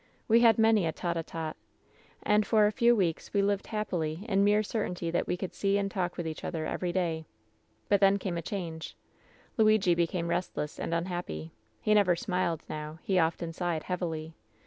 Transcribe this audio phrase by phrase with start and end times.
[0.27, 1.55] We liad many a tete a tete.
[2.23, 5.53] And for a few weeks we lived hap pily in mere certainty that we could
[5.53, 7.27] see and talk with each other every day.
[7.87, 8.95] But then came a change.
[9.59, 11.51] "Lui^ became restless and unhappy.
[11.83, 12.97] He never smiled now.
[13.03, 14.33] He often sighed heavily.